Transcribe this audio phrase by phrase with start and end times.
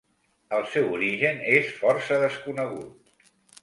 [0.59, 3.27] El seu origen és força desconegut.